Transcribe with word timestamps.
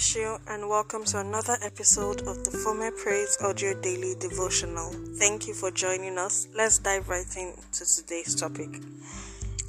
you, 0.00 0.38
and 0.48 0.70
welcome 0.70 1.04
to 1.04 1.20
another 1.20 1.58
episode 1.60 2.22
of 2.22 2.44
the 2.44 2.50
Former 2.50 2.90
Praise 2.92 3.36
Audio 3.42 3.78
Daily 3.82 4.14
Devotional. 4.18 4.90
Thank 5.18 5.46
you 5.46 5.52
for 5.52 5.70
joining 5.70 6.16
us. 6.16 6.48
Let's 6.54 6.78
dive 6.78 7.10
right 7.10 7.26
into 7.36 7.84
today's 7.84 8.34
topic. 8.34 8.70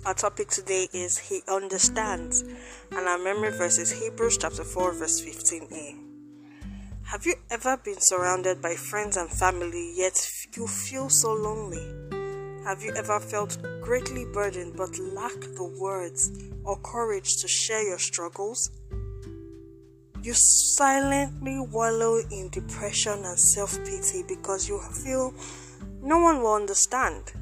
Our 0.06 0.14
topic 0.14 0.48
today 0.48 0.88
is 0.94 1.18
He 1.18 1.42
Understands, 1.50 2.42
and 2.92 3.06
our 3.06 3.18
memory 3.18 3.52
verse 3.52 3.78
is 3.78 3.92
Hebrews 3.92 4.38
chapter 4.38 4.64
4, 4.64 4.94
verse 4.94 5.22
15a. 5.22 5.98
Have 7.04 7.26
you 7.26 7.36
ever 7.52 7.76
been 7.76 8.00
surrounded 8.00 8.62
by 8.62 8.76
friends 8.76 9.18
and 9.18 9.30
family, 9.30 9.94
yet 9.94 10.26
you 10.56 10.68
feel 10.68 11.10
so 11.10 11.34
lonely? 11.34 12.64
Have 12.64 12.82
you 12.82 12.94
ever 12.96 13.20
felt 13.20 13.58
greatly 13.82 14.26
burdened 14.32 14.78
but 14.78 14.98
lack 15.00 15.38
the 15.42 15.70
words 15.78 16.32
or 16.64 16.78
courage 16.78 17.42
to 17.42 17.48
share 17.50 17.84
your 17.84 18.00
struggles? 18.00 18.72
You 20.24 20.34
silently 20.34 21.60
wallow 21.60 22.22
in 22.32 22.48
depression 22.48 23.26
and 23.26 23.38
self 23.38 23.78
pity 23.80 24.24
because 24.26 24.70
you 24.70 24.80
feel 24.80 25.34
no 26.02 26.18
one 26.18 26.42
will 26.42 26.54
understand. 26.54 27.34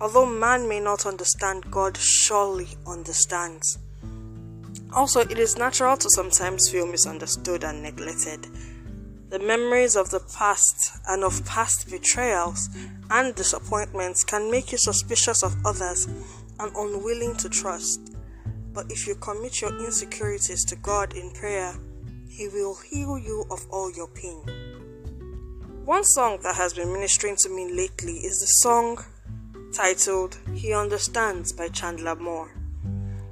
Although 0.00 0.26
man 0.26 0.68
may 0.68 0.78
not 0.78 1.06
understand, 1.06 1.68
God 1.72 1.96
surely 1.96 2.68
understands. 2.86 3.78
Also, 4.92 5.22
it 5.22 5.40
is 5.40 5.58
natural 5.58 5.96
to 5.96 6.08
sometimes 6.08 6.68
feel 6.68 6.86
misunderstood 6.86 7.64
and 7.64 7.82
neglected. 7.82 8.46
The 9.30 9.40
memories 9.40 9.96
of 9.96 10.10
the 10.10 10.20
past 10.38 10.92
and 11.08 11.24
of 11.24 11.44
past 11.44 11.90
betrayals 11.90 12.68
and 13.10 13.34
disappointments 13.34 14.22
can 14.22 14.52
make 14.52 14.70
you 14.70 14.78
suspicious 14.78 15.42
of 15.42 15.56
others 15.66 16.06
and 16.60 16.70
unwilling 16.76 17.34
to 17.38 17.48
trust. 17.48 18.14
But 18.72 18.92
if 18.92 19.08
you 19.08 19.16
commit 19.16 19.60
your 19.60 19.76
insecurities 19.84 20.64
to 20.66 20.76
God 20.76 21.14
in 21.14 21.32
prayer, 21.32 21.74
He 22.36 22.48
will 22.48 22.74
heal 22.74 23.16
you 23.16 23.46
of 23.48 23.64
all 23.70 23.92
your 23.92 24.08
pain. 24.08 24.42
One 25.84 26.02
song 26.02 26.40
that 26.42 26.56
has 26.56 26.74
been 26.74 26.92
ministering 26.92 27.36
to 27.36 27.48
me 27.48 27.72
lately 27.72 28.14
is 28.14 28.40
the 28.40 28.46
song 28.46 29.04
titled 29.72 30.36
He 30.52 30.72
Understands 30.72 31.52
by 31.52 31.68
Chandler 31.68 32.16
Moore. 32.16 32.50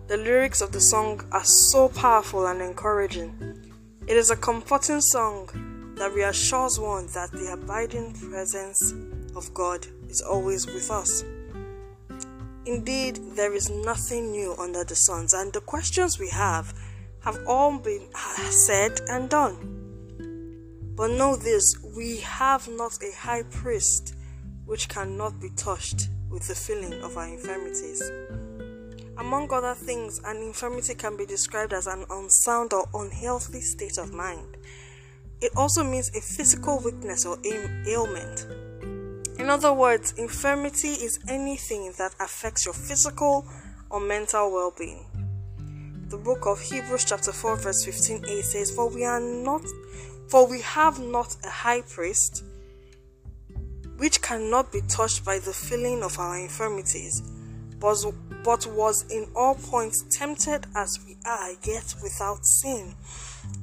The 0.06 0.18
lyrics 0.18 0.60
of 0.60 0.70
the 0.70 0.80
song 0.80 1.20
are 1.32 1.42
so 1.42 1.88
powerful 1.88 2.46
and 2.46 2.62
encouraging. 2.62 3.34
It 4.06 4.16
is 4.16 4.30
a 4.30 4.36
comforting 4.36 5.00
song 5.00 5.48
that 5.98 6.14
reassures 6.14 6.78
one 6.78 7.08
that 7.08 7.32
the 7.32 7.54
abiding 7.54 8.12
presence 8.12 8.94
of 9.34 9.52
God 9.52 9.84
is 10.08 10.22
always 10.22 10.64
with 10.66 10.92
us. 10.92 11.24
Indeed, 12.66 13.18
there 13.34 13.52
is 13.52 13.68
nothing 13.68 14.30
new 14.30 14.54
under 14.60 14.84
the 14.84 14.94
sun, 14.94 15.26
and 15.32 15.52
the 15.52 15.60
questions 15.60 16.20
we 16.20 16.28
have 16.28 16.72
have 17.22 17.38
all 17.46 17.78
been 17.78 18.08
said 18.50 19.00
and 19.08 19.28
done. 19.30 19.56
But 20.96 21.12
know 21.12 21.36
this 21.36 21.76
we 21.96 22.18
have 22.18 22.68
not 22.68 22.98
a 23.02 23.16
high 23.16 23.44
priest 23.44 24.14
which 24.66 24.88
cannot 24.88 25.40
be 25.40 25.50
touched 25.56 26.08
with 26.30 26.46
the 26.46 26.54
feeling 26.54 26.94
of 27.02 27.16
our 27.16 27.28
infirmities. 27.28 28.02
Among 29.18 29.52
other 29.52 29.74
things, 29.74 30.20
an 30.24 30.38
infirmity 30.38 30.94
can 30.94 31.16
be 31.16 31.26
described 31.26 31.72
as 31.72 31.86
an 31.86 32.04
unsound 32.10 32.72
or 32.72 32.88
unhealthy 32.94 33.60
state 33.60 33.98
of 33.98 34.12
mind. 34.12 34.56
It 35.40 35.52
also 35.56 35.84
means 35.84 36.08
a 36.16 36.20
physical 36.20 36.80
weakness 36.80 37.26
or 37.26 37.36
ailment. 37.44 38.46
In 39.38 39.50
other 39.50 39.72
words, 39.72 40.12
infirmity 40.12 40.88
is 40.88 41.18
anything 41.28 41.92
that 41.98 42.14
affects 42.20 42.64
your 42.64 42.74
physical 42.74 43.46
or 43.90 44.00
mental 44.00 44.52
well 44.52 44.72
being. 44.76 45.04
The 46.12 46.18
book 46.18 46.44
of 46.44 46.60
Hebrews, 46.60 47.06
chapter 47.06 47.32
4, 47.32 47.56
verse 47.56 47.86
15a 47.86 48.42
says, 48.42 48.70
For 48.70 48.86
we 48.86 49.02
are 49.02 49.18
not, 49.18 49.62
for 50.28 50.46
we 50.46 50.60
have 50.60 51.00
not 51.00 51.34
a 51.42 51.48
high 51.48 51.80
priest 51.80 52.44
which 53.96 54.20
cannot 54.20 54.70
be 54.70 54.82
touched 54.88 55.24
by 55.24 55.38
the 55.38 55.54
feeling 55.54 56.02
of 56.02 56.18
our 56.18 56.38
infirmities, 56.38 57.22
but, 57.80 57.96
but 58.44 58.66
was 58.66 59.10
in 59.10 59.26
all 59.34 59.54
points 59.54 60.04
tempted 60.10 60.66
as 60.76 60.98
we 61.06 61.16
are, 61.24 61.52
yet 61.64 61.94
without 62.02 62.44
sin. 62.44 62.94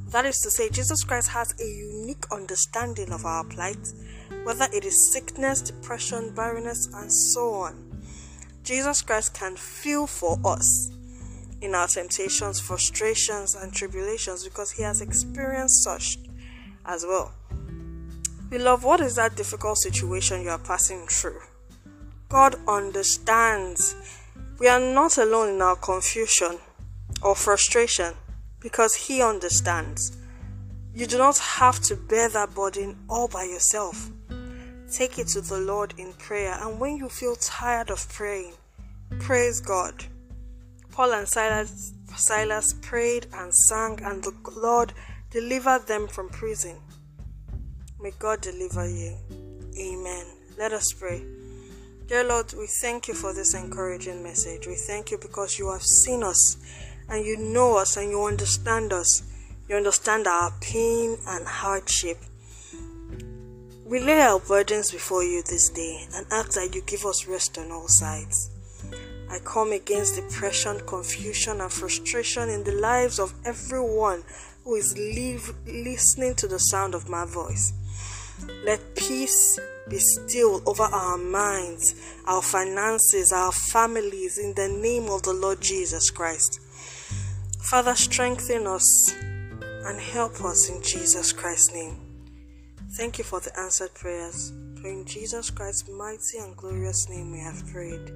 That 0.08 0.26
is 0.26 0.40
to 0.40 0.50
say, 0.50 0.70
Jesus 0.72 1.04
Christ 1.04 1.30
has 1.30 1.54
a 1.62 1.68
unique 1.68 2.26
understanding 2.32 3.12
of 3.12 3.26
our 3.26 3.44
plight, 3.44 3.94
whether 4.44 4.66
it 4.74 4.86
is 4.86 5.14
sickness, 5.14 5.62
depression, 5.62 6.34
barrenness, 6.34 6.88
and 6.96 7.14
so 7.14 7.54
on. 7.54 8.02
Jesus 8.64 9.04
Christ 9.04 9.36
can 9.36 9.56
feel 9.56 10.08
for 10.08 10.40
us 10.44 10.94
in 11.62 11.76
our 11.76 11.88
temptations, 11.88 12.60
frustrations, 12.60 13.56
and 13.56 13.74
tribulations 13.74 14.44
because 14.44 14.72
he 14.72 14.84
has 14.84 15.02
experienced 15.02 15.84
such 15.84 16.18
as 16.86 17.06
well. 17.06 17.34
Beloved, 18.50 18.84
what 18.84 19.02
is 19.02 19.16
that 19.16 19.36
difficult 19.36 19.78
situation 19.78 20.42
you 20.42 20.50
are 20.50 20.58
passing 20.58 21.06
through? 21.08 21.40
God 22.30 22.56
understands. 22.68 23.96
We 24.60 24.68
are 24.68 24.80
not 24.80 25.18
alone 25.18 25.56
in 25.56 25.62
our 25.62 25.76
confusion 25.76 26.58
or 27.22 27.36
frustration 27.36 28.14
because 28.60 28.96
He 28.96 29.22
understands. 29.22 30.18
You 30.94 31.08
do 31.08 31.18
not 31.18 31.38
have 31.38 31.80
to 31.82 31.96
bear 31.96 32.30
that 32.30 32.54
burden 32.56 32.98
all 33.10 33.28
by 33.28 33.44
yourself. 33.44 34.10
Take 34.92 35.20
it 35.20 35.28
to 35.30 35.42
the 35.42 35.60
Lord 35.60 35.94
in 35.98 36.14
prayer, 36.14 36.58
and 36.60 36.80
when 36.80 36.98
you 36.98 37.10
feel 37.10 37.36
tired 37.36 37.90
of 37.90 38.10
praying, 38.10 38.54
praise 39.20 39.62
God. 39.62 40.06
Paul 41.00 41.14
and 41.14 41.30
Silas, 41.30 41.94
Silas 42.18 42.74
prayed 42.82 43.28
and 43.34 43.56
sang, 43.56 44.02
and 44.04 44.22
the 44.22 44.34
Lord 44.54 44.92
delivered 45.30 45.88
them 45.88 46.10
from 46.10 46.28
prison. 46.28 46.76
May 48.02 48.12
God 48.20 48.42
deliver 48.42 48.86
you. 48.86 49.16
Amen. 49.80 50.26
Let 50.58 50.74
us 50.74 50.92
pray. 50.92 51.24
Dear 52.08 52.26
Lord, 52.26 52.52
we 52.52 52.68
thank 52.82 53.08
you 53.08 53.14
for 53.14 53.34
this 53.34 53.54
encouraging 53.54 54.22
message. 54.22 54.68
We 54.68 54.76
thank 54.76 55.10
you 55.10 55.18
because 55.18 55.58
you 55.58 55.72
have 55.72 55.84
seen 55.84 56.22
us 56.22 56.58
and 57.08 57.26
you 57.26 57.38
know 57.38 57.78
us 57.78 57.96
and 57.96 58.12
you 58.12 58.26
understand 58.26 58.92
us. 58.92 59.24
You 59.70 59.78
understand 59.78 60.28
our 60.28 60.52
pain 60.60 61.18
and 61.30 61.48
hardship. 61.48 62.18
We 63.86 64.02
lay 64.02 64.20
our 64.20 64.42
burdens 64.42 64.92
before 64.92 65.24
you 65.24 65.44
this 65.44 65.70
day 65.70 66.08
and 66.14 66.26
ask 66.30 66.56
that 66.56 66.76
you 66.76 66.82
give 66.82 67.06
us 67.06 67.26
rest 67.26 67.58
on 67.58 67.72
all 67.72 67.88
sides. 67.88 68.49
I 69.32 69.40
come 69.40 69.72
against 69.72 70.16
depression, 70.16 70.80
confusion, 70.88 71.62
and 71.62 71.72
frustration 71.72 72.50
in 72.50 72.64
the 72.64 72.72
lives 72.74 73.20
of 73.20 73.34
everyone 73.46 74.24
who 74.64 74.76
is 74.76 74.98
listening 74.98 76.36
to 76.36 76.48
the 76.48 76.60
sound 76.60 76.96
of 76.96 77.10
my 77.10 77.26
voice. 77.26 77.74
Let 78.64 78.96
peace 78.96 79.60
be 79.90 79.98
still 79.98 80.62
over 80.66 80.84
our 80.84 81.18
minds, 81.18 81.96
our 82.26 82.42
finances, 82.42 83.32
our 83.32 83.52
families, 83.52 84.38
in 84.38 84.54
the 84.54 84.68
name 84.68 85.10
of 85.10 85.24
the 85.24 85.34
Lord 85.34 85.62
Jesus 85.62 86.10
Christ. 86.10 86.60
Father, 87.60 87.96
strengthen 87.96 88.66
us 88.68 89.12
and 89.12 90.00
help 90.00 90.44
us 90.44 90.70
in 90.70 90.82
Jesus 90.82 91.34
Christ's 91.34 91.74
name. 91.74 92.00
Thank 92.94 93.18
you 93.18 93.24
for 93.24 93.40
the 93.40 93.58
answered 93.60 93.94
prayers. 93.94 94.52
For 94.82 94.88
in 94.88 95.06
Jesus 95.06 95.50
Christ's 95.50 95.90
mighty 95.90 96.38
and 96.40 96.56
glorious 96.56 97.08
name 97.10 97.32
we 97.32 97.40
have 97.40 97.68
prayed. 97.68 98.12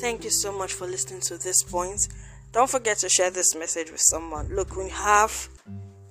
Thank 0.00 0.24
you 0.24 0.30
so 0.30 0.52
much 0.52 0.72
for 0.72 0.86
listening 0.86 1.20
to 1.22 1.38
this 1.38 1.62
point. 1.62 2.08
Don't 2.52 2.70
forget 2.70 2.98
to 2.98 3.08
share 3.08 3.30
this 3.30 3.54
message 3.54 3.90
with 3.90 4.00
someone. 4.00 4.48
Look, 4.54 4.76
we 4.76 4.88
have 4.90 5.48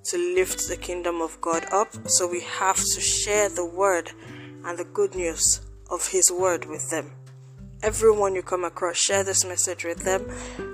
to 0.06 0.18
lift 0.18 0.68
the 0.68 0.78
kingdom 0.78 1.22
of 1.22 1.40
God 1.42 1.66
up, 1.72 2.08
so 2.08 2.28
we 2.28 2.42
have 2.42 2.78
to 2.78 3.02
share 3.02 3.50
the 3.50 3.66
word 3.66 4.12
and 4.66 4.78
the 4.78 4.86
good 4.86 5.16
news 5.16 5.62
of 5.90 6.08
His 6.08 6.32
word 6.32 6.66
with 6.66 6.90
them 6.90 7.12
everyone 7.84 8.36
you 8.36 8.42
come 8.42 8.64
across. 8.64 8.98
Share 8.98 9.24
this 9.24 9.46
message 9.46 9.84
with 9.86 10.00
them. 10.00 10.26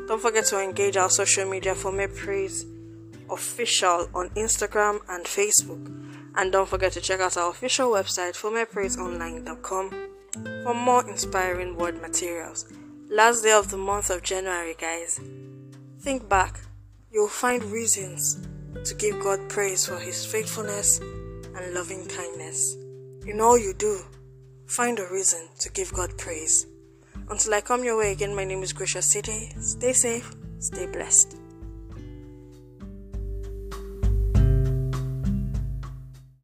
Don't 0.07 0.21
forget 0.21 0.45
to 0.47 0.61
engage 0.61 0.97
our 0.97 1.09
social 1.09 1.49
media 1.49 1.75
for 1.75 1.91
me 1.91 2.07
praise 2.07 2.65
official 3.29 4.09
on 4.13 4.29
Instagram 4.31 4.99
and 5.09 5.25
Facebook. 5.25 5.99
And 6.35 6.51
don't 6.51 6.67
forget 6.67 6.93
to 6.93 7.01
check 7.01 7.19
out 7.19 7.37
our 7.37 7.51
official 7.51 7.91
website 7.91 8.35
for 8.35 8.51
formepraiseonline.com 8.51 10.09
for 10.63 10.73
more 10.73 11.07
inspiring 11.09 11.77
word 11.77 12.01
materials. 12.01 12.65
Last 13.13 13.43
day 13.43 13.51
of 13.51 13.69
the 13.69 13.77
month 13.77 14.09
of 14.09 14.23
January, 14.23 14.73
guys. 14.73 15.19
Think 15.99 16.27
back. 16.27 16.59
You'll 17.11 17.27
find 17.27 17.63
reasons 17.65 18.39
to 18.85 18.95
give 18.95 19.21
God 19.21 19.49
praise 19.49 19.85
for 19.85 19.99
his 19.99 20.25
faithfulness 20.25 20.97
and 20.97 21.75
loving 21.75 22.07
kindness. 22.07 22.73
In 23.27 23.39
all 23.39 23.55
you 23.55 23.75
do, 23.75 23.99
find 24.65 24.97
a 24.97 25.07
reason 25.11 25.47
to 25.59 25.69
give 25.69 25.93
God 25.93 26.17
praise. 26.17 26.65
Until 27.29 27.53
I 27.53 27.61
come 27.61 27.83
your 27.83 27.99
way 27.99 28.13
again, 28.13 28.35
my 28.35 28.45
name 28.45 28.63
is 28.63 28.73
Gracia 28.73 29.03
City. 29.03 29.53
Stay 29.59 29.93
safe, 29.93 30.33
stay 30.57 30.87
blessed. 30.87 31.37